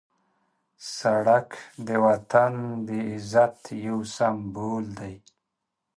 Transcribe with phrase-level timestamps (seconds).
[0.97, 1.49] سړک
[1.87, 2.53] د وطن
[2.87, 5.15] د عزت یو سمبول دی.